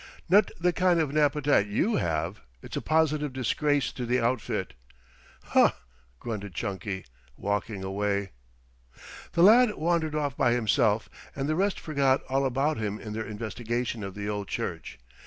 [0.27, 2.41] "Not the kind of an appetite you have.
[2.63, 4.73] It's a positive disgrace to the outfit."
[5.43, 5.73] "Huh!"
[6.19, 7.05] grunted Chunky,
[7.37, 8.31] walking away.
[9.33, 13.27] The lad wandered off by himself, and the rest forgot all about him in their
[13.27, 14.97] investigation of the old church.